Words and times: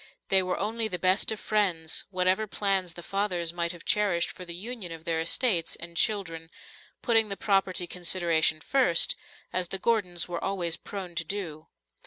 They 0.29 0.41
were 0.41 0.57
only 0.57 0.87
the 0.87 0.97
best 0.97 1.31
of 1.31 1.39
friends, 1.39 2.05
whatever 2.09 2.47
plans 2.47 2.93
the 2.93 3.03
fathers 3.03 3.53
might 3.53 3.71
have 3.71 3.85
cherished 3.85 4.31
for 4.31 4.45
the 4.45 4.55
union 4.55 4.91
of 4.91 5.03
their 5.05 5.19
estates 5.21 5.75
and 5.75 5.95
children, 5.95 6.49
putting 7.03 7.29
the 7.29 7.37
property 7.37 7.85
consideration 7.85 8.61
first, 8.61 9.15
as 9.53 9.67
the 9.67 9.77
Gordons 9.77 10.27
were 10.27 10.43
always 10.43 10.75
prone 10.75 11.13
to 11.13 11.23
do. 11.23 11.67